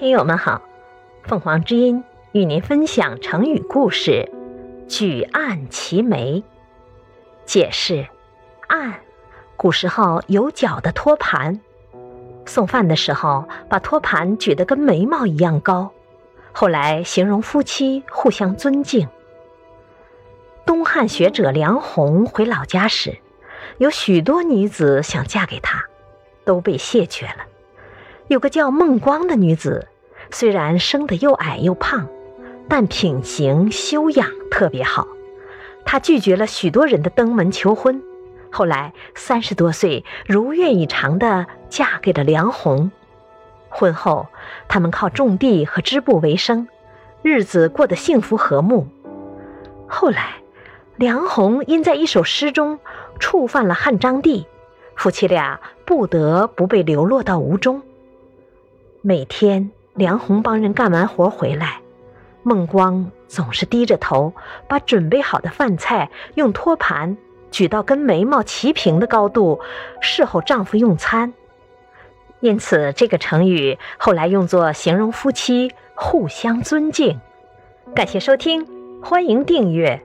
[0.00, 0.62] 听友们好，
[1.24, 2.02] 凤凰之音
[2.32, 4.32] 与您分享成语故事
[4.88, 6.42] “举案齐眉”。
[7.44, 8.06] 解释：
[8.68, 8.98] 案，
[9.58, 11.60] 古时候有脚的托盘，
[12.46, 15.92] 送饭的时候把托盘举得跟眉毛一样高，
[16.50, 19.06] 后来形容夫妻互相尊敬。
[20.64, 23.18] 东汉学者梁鸿回老家时，
[23.76, 25.84] 有许多女子想嫁给他，
[26.46, 27.44] 都被谢绝了。
[28.30, 29.88] 有个叫孟光的女子，
[30.30, 32.06] 虽然生得又矮又胖，
[32.68, 35.08] 但品行修养特别好。
[35.84, 38.00] 她拒绝了许多人的登门求婚，
[38.52, 42.92] 后来三十多岁如愿以偿地嫁给了梁鸿。
[43.68, 44.28] 婚后，
[44.68, 46.68] 他们靠种地和织布为生，
[47.22, 48.86] 日子过得幸福和睦。
[49.88, 50.36] 后来，
[50.94, 52.78] 梁鸿因在一首诗中
[53.18, 54.46] 触犯了汉章帝，
[54.94, 57.82] 夫妻俩不得不被流落到吴中。
[59.02, 61.80] 每天，梁红帮人干完活回来，
[62.42, 64.34] 孟光总是低着头，
[64.68, 67.16] 把准备好的饭菜用托盘
[67.50, 69.58] 举到跟眉毛齐平的高度，
[70.02, 71.32] 侍候丈夫用餐。
[72.40, 77.18] 因此，这个成语后来用作形容夫妻互相尊敬。
[77.94, 78.66] 感谢收听，
[79.02, 80.02] 欢迎订阅。